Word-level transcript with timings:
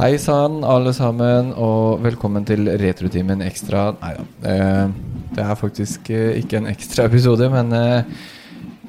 Hei 0.00 0.14
sann, 0.16 0.62
alle 0.64 0.94
sammen, 0.96 1.50
og 1.60 2.00
velkommen 2.00 2.46
til 2.48 2.70
Retrotimen 2.80 3.42
ekstra. 3.44 3.90
Nei 4.00 4.14
da. 4.16 4.22
Eh, 4.48 4.94
det 5.36 5.42
er 5.44 5.58
faktisk 5.60 6.08
eh, 6.08 6.38
ikke 6.40 6.56
en 6.56 6.70
ekstra 6.70 7.04
episode, 7.04 7.50
men 7.52 7.68
eh, 7.76 8.22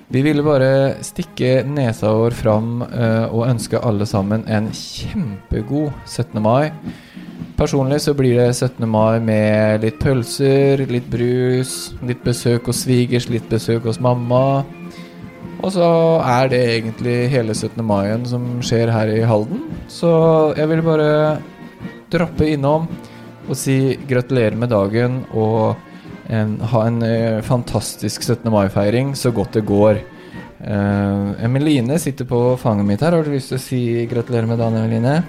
vi 0.07 0.21
ville 0.23 0.45
bare 0.45 1.01
stikke 1.03 1.65
nesa 1.67 2.13
vår 2.15 2.37
fram 2.39 2.85
og 2.85 3.43
ønske 3.43 3.79
alle 3.83 4.07
sammen 4.07 4.47
en 4.47 4.71
kjempegod 4.71 5.91
17. 6.05 6.39
mai. 6.43 6.71
Personlig 7.59 7.99
så 8.05 8.15
blir 8.15 8.39
det 8.39 8.49
17. 8.55 8.87
mai 8.87 9.19
med 9.19 9.83
litt 9.83 9.99
pølser, 9.99 10.85
litt 10.87 11.11
brus, 11.11 11.91
litt 12.07 12.23
besøk 12.23 12.71
hos 12.71 12.85
svigers, 12.85 13.27
litt 13.27 13.51
besøk 13.51 13.83
hos 13.91 13.99
mamma. 13.99 14.63
Og 15.61 15.69
så 15.75 15.87
er 16.25 16.49
det 16.49 16.61
egentlig 16.73 17.15
hele 17.29 17.53
17. 17.53 17.83
maien 17.85 18.25
som 18.25 18.45
skjer 18.65 18.89
her 18.89 19.11
i 19.13 19.21
Halden. 19.29 19.61
Så 19.91 20.09
jeg 20.57 20.69
vil 20.71 20.81
bare 20.85 21.11
droppe 22.11 22.49
innom 22.49 22.87
og 23.47 23.57
si 23.57 23.95
gratulerer 24.09 24.57
med 24.57 24.71
dagen 24.73 25.21
og 25.37 25.77
en, 26.31 26.55
ha 26.71 26.81
en 26.87 27.01
eh, 27.03 27.41
fantastisk 27.45 28.23
17. 28.23 28.47
mai-feiring 28.53 29.13
så 29.19 29.33
godt 29.35 29.57
det 29.57 29.65
går. 29.67 29.99
Eh, 30.63 31.45
Emeline 31.45 31.97
sitter 31.99 32.25
på 32.25 32.39
fanget 32.61 32.87
mitt 32.87 33.03
her. 33.03 33.17
Har 33.17 33.27
du 33.27 33.33
lyst 33.35 33.51
til 33.51 33.59
å 33.59 33.61
si 33.61 33.81
gratulerer 34.09 34.49
med 34.49 34.61
dagen, 34.61 34.79
Emeline? 34.81 35.21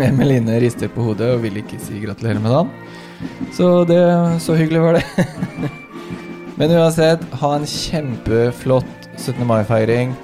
Emeline 0.00 0.56
rister 0.62 0.88
på 0.92 1.04
hodet 1.10 1.34
og 1.34 1.42
vil 1.44 1.60
ikke 1.60 1.80
si 1.82 2.00
gratulerer 2.00 2.40
med 2.40 2.54
dagen. 2.54 2.72
Så 3.52 3.84
det 3.84 4.00
Så 4.40 4.56
hyggelig 4.56 4.80
var 4.82 4.98
det. 4.98 5.26
Men 6.56 6.74
uansett, 6.78 7.22
ha 7.40 7.54
en 7.56 7.66
kjempeflott 7.66 9.01
17. 9.22 9.46
mai-feiring, 9.46 10.14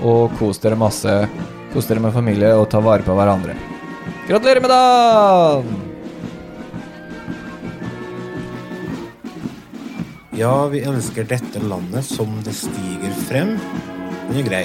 og 0.00 0.32
kos 0.40 0.60
dere 0.62 0.78
masse. 0.80 1.12
Kos 1.74 1.88
dere 1.90 2.00
med 2.00 2.14
familie 2.14 2.54
og 2.56 2.70
ta 2.72 2.80
vare 2.80 3.04
på 3.04 3.16
hverandre. 3.16 3.56
Gratulerer 4.26 4.64
med 4.64 4.72
dagen! 4.72 5.82
Ja, 10.36 10.66
vi 10.68 10.82
elsker 10.84 11.24
dette 11.24 11.60
landet 11.64 12.04
som 12.04 12.32
det 12.44 12.52
stiger 12.56 13.12
frem. 13.28 13.54
Den 14.28 14.40
er 14.42 14.48
grei. 14.48 14.64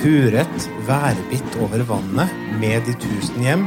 Furet, 0.00 0.66
værbitt 0.88 1.56
over 1.64 1.84
vannet, 1.88 2.34
med 2.60 2.84
de 2.88 2.96
tusen 3.00 3.44
hjem. 3.44 3.64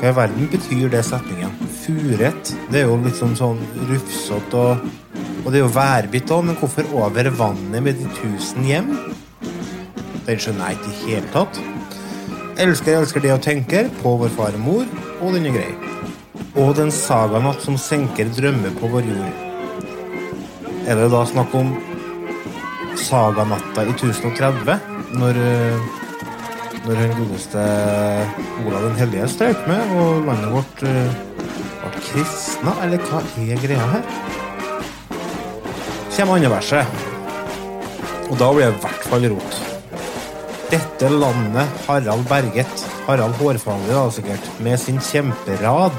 Hva 0.00 0.12
i 0.12 0.16
verden 0.16 0.48
betyr 0.52 0.88
det 0.92 1.02
setningen? 1.08 1.52
Furet, 1.82 2.54
det 2.72 2.82
er 2.82 2.88
jo 2.88 2.96
liksom 3.04 3.36
sånn 3.38 3.60
rufsete 3.90 4.60
og 4.60 4.88
Og 5.46 5.52
det 5.54 5.60
er 5.60 5.62
jo 5.62 5.74
værbitt 5.76 6.30
òg, 6.34 6.40
men 6.42 6.56
hvorfor 6.58 6.88
over 6.98 7.28
vannet 7.38 7.82
med 7.82 8.00
de 8.00 8.08
tusen 8.18 8.64
hjem? 8.66 8.88
Den 10.26 10.40
skjønner 10.42 10.72
jeg 10.72 10.78
ikke 10.80 10.88
i 10.90 11.10
hele 11.12 11.28
tatt. 11.30 11.60
Elsker, 12.64 12.96
elsker 12.98 13.22
det 13.22 13.30
og 13.30 13.44
tenker 13.44 13.86
på 14.00 14.16
vår 14.18 14.32
far 14.34 14.56
og 14.58 14.64
mor, 14.64 14.88
og 15.22 15.36
den 15.36 15.46
er 15.46 15.54
grei. 15.54 15.68
Og 16.58 16.72
den 16.74 16.90
saganatt 16.90 17.62
som 17.62 17.76
senker 17.78 18.32
drømmer 18.34 18.74
på 18.80 18.90
vår 18.90 19.06
jord. 19.06 19.36
Er 20.90 20.98
det 20.98 21.12
da 21.14 21.20
snakk 21.30 21.54
om 21.54 21.70
saganatta 22.98 23.84
i 23.86 23.94
1030, 23.94 24.80
når, 25.20 25.38
eh, 25.46 25.78
når 26.88 27.04
den 27.04 27.14
godeste 27.20 27.68
Olav 28.64 28.88
den 28.88 28.98
hellige 28.98 29.30
strøk 29.36 29.62
med, 29.70 29.94
og 29.94 30.26
landet 30.26 30.50
vårt 30.56 30.82
eh, 30.90 31.22
ble 31.84 31.94
kristna, 32.08 32.74
eller 32.82 33.06
hva 33.06 33.22
er 33.22 33.62
greia 33.62 33.88
her? 33.94 34.44
Kommer 36.16 36.38
andre 36.38 36.48
verset, 36.48 37.00
og 38.30 38.38
da 38.40 38.46
blir 38.48 38.70
det 38.70 38.78
i 38.78 38.80
hvert 38.80 39.02
fall 39.04 39.26
rot. 39.28 39.56
Dette 40.70 41.08
landet 41.12 41.82
Harald 41.84 42.22
berget, 42.30 42.84
Harald 43.04 43.36
Hårfagre 43.36 43.90
da 43.92 44.04
sikkert, 44.14 44.46
med 44.64 44.80
sin 44.80 44.96
kjemperad. 44.96 45.98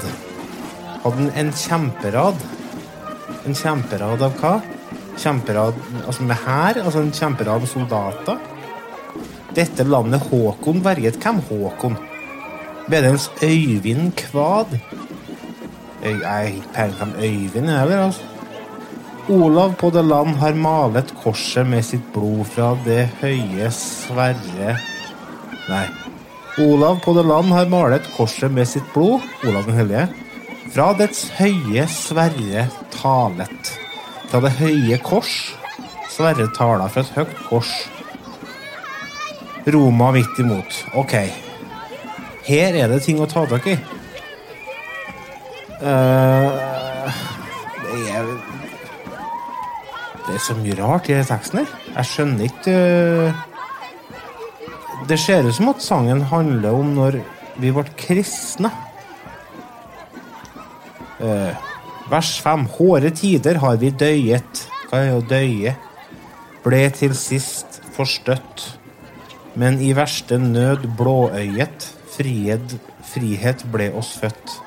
Hadde 1.03 1.19
han 1.19 1.29
en 1.38 1.51
kjemperad? 1.53 2.41
En 3.45 3.57
kjemperad 3.59 4.23
av 4.25 4.39
hva? 4.41 4.56
Kjemperad 5.22 5.77
altså 6.07 6.25
med 6.25 6.41
hær? 6.47 6.79
Altså 6.81 7.03
en 7.03 7.13
kjemperad 7.13 7.61
med 7.61 7.72
soldater? 7.72 8.41
Dette 9.53 9.85
landet 9.85 10.25
Håkon 10.31 10.81
berget. 10.85 11.19
Hvem 11.22 11.44
Håkon? 11.51 12.00
Bedens 12.89 13.29
Øyvind 13.45 14.16
Kvad? 14.17 14.73
Jeg 16.01 16.17
har 16.25 16.50
ikke 16.50 16.73
peiling 16.73 17.13
på 17.13 17.29
Øyvind 17.29 17.72
er, 17.75 17.95
altså. 18.07 18.36
Olav 19.29 19.73
på 19.75 19.89
det 19.89 20.01
land 20.01 20.38
har 20.39 20.53
malet 20.55 21.09
korset 21.23 21.67
med 21.67 21.83
sitt 21.83 22.05
blod 22.13 22.45
fra 22.47 22.69
det 22.85 23.09
høye 23.19 23.67
Sverre 23.75 24.77
Nei. 25.67 25.88
Olav 26.63 27.01
på 27.03 27.11
det 27.17 27.25
land 27.27 27.51
har 27.51 27.67
malet 27.67 28.07
korset 28.15 28.53
med 28.55 28.69
sitt 28.71 28.88
blod, 28.93 29.25
Olav 29.43 29.67
den 29.67 29.75
hellige, 29.81 30.05
fra 30.71 30.93
dets 30.95 31.25
høye 31.35 31.83
Sverre 31.91 32.69
talet. 32.95 33.73
Fra 34.31 34.39
det 34.45 34.53
høye 34.61 34.97
kors. 35.03 35.33
Sverre 36.07 36.47
tala 36.55 36.88
fra 36.88 37.03
et 37.03 37.11
høyt 37.17 37.35
kors. 37.49 37.73
Roma 39.67 40.13
midt 40.15 40.39
imot. 40.39 40.79
Ok. 40.95 41.17
Her 42.47 42.79
er 42.79 42.88
det 42.95 43.03
ting 43.03 43.19
å 43.19 43.27
ta 43.27 43.44
tak 43.51 43.67
i. 43.67 43.75
Eh, 45.83 46.63
det 47.83 47.99
er 48.15 48.31
Det 50.26 50.26
er 50.37 50.43
så 50.43 50.55
mye 50.57 50.75
rart 50.77 51.09
i 51.09 51.15
den 51.17 51.25
teksten 51.27 51.63
her. 51.63 51.71
Jeg 51.95 52.09
skjønner 52.11 52.49
ikke 52.51 52.73
eh, 52.73 53.45
Det 55.09 55.17
ser 55.21 55.47
ut 55.47 55.55
som 55.55 55.71
at 55.71 55.83
sangen 55.85 56.21
handler 56.29 56.75
om 56.75 56.93
når 56.97 57.19
vi 57.57 57.71
ble 57.73 57.85
kristne. 57.97 58.71
Eh, 61.23 61.53
vers 62.11 62.31
5. 62.43 62.67
Hårde 62.77 63.13
tider 63.17 63.61
har 63.63 63.79
vi 63.81 63.93
døyet. 63.93 64.65
Hva 64.89 65.01
er 65.05 65.15
å 65.17 65.25
døye? 65.25 65.73
Ble 66.65 66.83
til 66.93 67.15
sist 67.17 67.81
forstøtt. 67.95 68.67
Men 69.57 69.81
i 69.81 69.93
verste 69.97 70.37
nød 70.41 70.85
blåøyet. 70.99 71.89
Frihet, 72.17 72.77
frihet 73.05 73.65
ble 73.73 73.89
oss 73.97 74.15
født. 74.21 74.57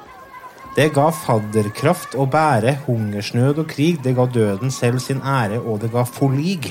Det 0.81 0.87
ga 0.97 1.11
fadderkraft 1.13 2.15
å 2.17 2.25
bære 2.31 2.71
hungersnød 2.87 3.59
og 3.61 3.67
krig. 3.69 3.99
Det 4.01 4.15
ga 4.17 4.25
døden 4.33 4.71
selv 4.73 5.03
sin 5.05 5.19
ære, 5.21 5.59
og 5.61 5.83
det 5.83 5.91
ga 5.93 6.07
forlig. 6.09 6.71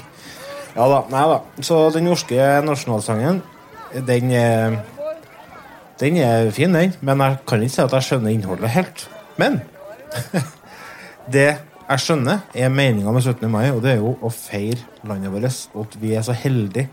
Ja 0.73 0.87
da, 0.89 1.03
nei 1.11 1.25
da. 1.29 1.35
Så 1.61 1.77
den 1.93 2.09
norske 2.09 2.47
nasjonalsangen, 2.65 3.43
den 4.07 4.33
er 4.33 4.79
Den 5.99 6.17
er 6.17 6.49
fin, 6.55 6.73
den. 6.73 6.95
Men 7.01 7.19
jeg 7.19 7.37
kan 7.45 7.61
ikke 7.61 7.75
si 7.75 7.81
at 7.83 7.93
jeg 7.93 8.07
skjønner 8.07 8.31
innholdet 8.31 8.69
helt. 8.71 9.05
Men 9.37 9.61
det 11.35 11.47
jeg 11.89 11.99
skjønner, 11.99 12.41
er 12.55 12.69
meninga 12.73 13.11
med 13.11 13.21
17. 13.21 13.45
mai, 13.51 13.69
og 13.69 13.83
det 13.83 13.91
er 13.91 14.01
jo 14.01 14.15
å 14.23 14.33
feire 14.33 14.79
landet 15.03 15.35
vårt. 15.35 15.65
Og 15.75 15.85
at 15.85 16.01
vi 16.01 16.15
er 16.15 16.25
så 16.25 16.33
heldige, 16.33 16.89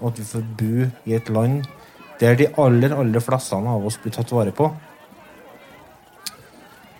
og 0.00 0.10
at 0.10 0.18
vi 0.18 0.30
får 0.34 0.46
bo 0.58 0.90
i 1.06 1.14
et 1.14 1.30
land 1.30 1.62
der 2.18 2.34
de 2.34 2.50
aller, 2.58 2.96
aller 2.96 3.22
fleste 3.22 3.54
av 3.54 3.86
oss 3.86 4.02
blir 4.02 4.18
tatt 4.18 4.32
vare 4.34 4.50
på 4.50 4.72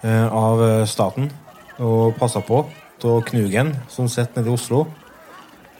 av 0.08 0.62
eh, 0.64 0.86
staten 0.88 1.28
og 1.80 2.16
passa 2.20 2.42
på 2.44 2.64
av 3.00 3.22
Knugen, 3.24 3.72
som 3.88 4.08
sitter 4.12 4.42
nede 4.42 4.52
i 4.52 4.56
Oslo. 4.56 4.84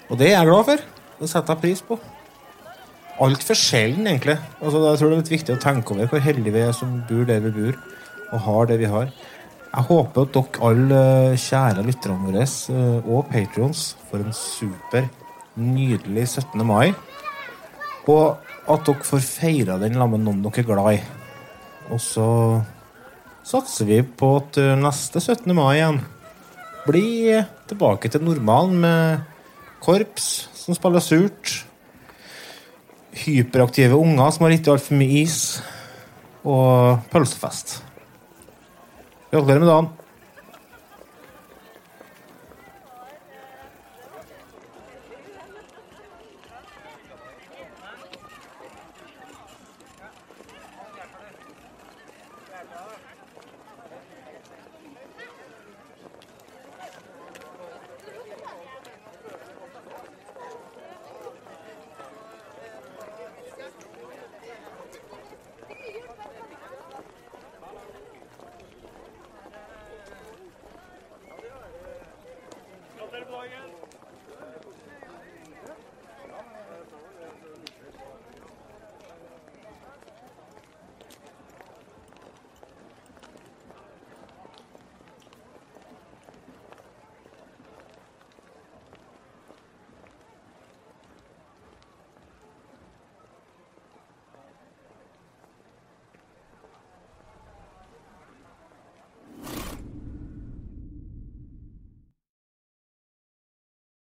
Og 0.09 0.19
det 0.19 0.31
er 0.31 0.39
jeg 0.39 0.49
glad 0.49 0.65
for. 0.71 0.85
Det 1.21 1.29
setter 1.29 1.53
jeg 1.53 1.63
pris 1.65 1.83
på. 1.85 1.99
Altfor 3.21 3.59
sjelden, 3.59 4.09
egentlig. 4.09 4.39
Altså, 4.63 4.81
jeg 4.87 5.01
tror 5.01 5.11
det 5.11 5.17
er 5.17 5.21
litt 5.21 5.33
viktig 5.35 5.57
å 5.57 5.61
tenke 5.61 5.93
over 5.93 6.09
hvor 6.09 6.25
heldige 6.25 6.55
vi 6.55 6.63
er 6.65 6.73
som 6.73 7.03
bor 7.09 7.27
der 7.29 7.43
vi 7.45 7.53
bor, 7.53 7.77
og 8.31 8.45
har 8.47 8.71
det 8.71 8.79
vi 8.81 8.89
har. 8.89 9.13
Jeg 9.71 9.87
håper 9.87 10.25
at 10.25 10.35
dere 10.35 10.65
alle 10.67 11.03
eh, 11.31 11.39
kjære 11.39 11.85
lytterne 11.87 12.25
våre 12.25 12.43
eh, 12.43 13.05
og 13.05 13.29
patrions 13.31 13.85
får 14.11 14.25
en 14.25 14.35
super, 14.35 15.07
nydelig 15.61 16.27
17. 16.33 16.65
mai. 16.67 16.95
Og 18.09 18.41
at 18.65 18.89
dere 18.89 19.07
får 19.07 19.23
feira 19.29 19.77
den 19.83 20.01
sammen 20.01 20.25
med 20.25 20.27
noen 20.27 20.43
dere 20.49 20.65
er 20.65 20.71
glad 20.73 20.97
i. 20.97 21.01
Og 21.93 22.01
så 22.03 22.27
satser 23.51 23.89
vi 23.89 24.01
på 24.05 24.35
at 24.39 24.59
eh, 24.61 24.77
neste 24.79 25.21
17. 25.21 25.51
mai 25.57 25.81
igjen 25.81 26.01
blir 26.87 27.45
tilbake 27.71 28.11
til 28.11 28.23
normalen 28.25 28.79
med 28.83 29.27
korps 29.83 30.49
som 30.57 30.77
spiller 30.77 31.03
surt, 31.03 31.55
hyperaktive 33.25 33.99
unger 33.99 34.31
som 34.31 34.47
har 34.47 34.55
spist 34.55 34.71
altfor 34.71 35.01
mye 35.01 35.23
is, 35.25 35.39
og 36.47 37.03
pølsefest. 37.13 37.81
Gratulerer 39.31 39.65
med 39.65 39.71
dagen. 39.71 39.91